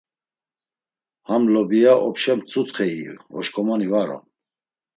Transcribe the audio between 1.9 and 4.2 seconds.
opşa mtzutxe iyu oşǩomoni var